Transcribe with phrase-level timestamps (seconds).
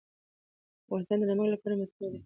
[0.83, 2.19] افغانستان د نمک له پلوه متنوع دی.